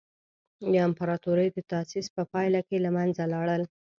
د 0.71 0.73
امپراتورۍ 0.87 1.47
د 1.53 1.57
تاسیس 1.71 2.07
په 2.15 2.21
پایله 2.31 2.61
کې 2.67 2.77
له 2.85 2.89
منځه 2.97 3.23
لاړل. 3.33 3.63